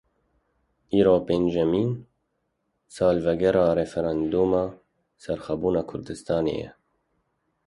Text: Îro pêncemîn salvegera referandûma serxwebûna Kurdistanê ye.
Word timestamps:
Îro 0.99 1.15
pêncemîn 1.27 1.89
salvegera 2.95 3.65
referandûma 3.79 4.63
serxwebûna 5.23 5.81
Kurdistanê 5.89 6.55
ye. 6.61 6.69